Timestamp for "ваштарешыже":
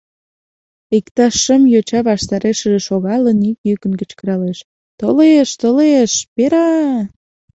2.07-2.79